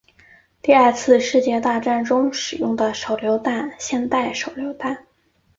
[0.63, 5.05] 第二次世界大战中使用的手榴弹现代手榴弹